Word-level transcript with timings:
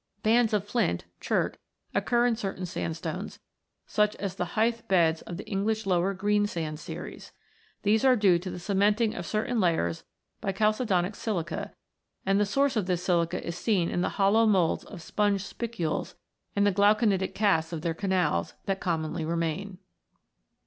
Bands 0.23 0.51
of 0.51 0.67
flint 0.67 1.05
(chert) 1.19 1.57
occur 1.93 2.25
in 2.25 2.35
certain 2.35 2.65
sandstones, 2.65 3.37
such 3.85 4.15
as 4.15 4.33
the 4.33 4.53
Hythe 4.57 4.87
Beds 4.87 5.21
of 5.21 5.37
the 5.37 5.45
English 5.47 5.85
Lower 5.85 6.15
Greensand 6.15 6.79
Series. 6.79 7.31
These 7.83 8.03
are 8.03 8.15
due 8.15 8.39
to 8.39 8.49
the 8.49 8.57
cementing 8.57 9.13
of 9.13 9.27
certain 9.27 9.59
layers 9.59 10.03
by 10.41 10.53
chalcedonic 10.53 11.15
silica, 11.15 11.75
and 12.25 12.39
the 12.39 12.47
source 12.47 12.75
of 12.75 12.87
this 12.87 13.03
silica 13.03 13.45
is 13.45 13.55
seen 13.55 13.89
in 13.91 14.01
the 14.01 14.09
hollow 14.17 14.47
moulds 14.47 14.85
of 14.85 15.03
sponge 15.03 15.43
spicules, 15.43 16.15
and 16.55 16.65
the 16.65 16.71
glauconitic 16.73 17.35
casts 17.35 17.71
of 17.71 17.83
their 17.83 17.93
canals, 17.93 18.55
that 18.65 18.79
commonly 18.81 19.23
remain. 19.23 19.77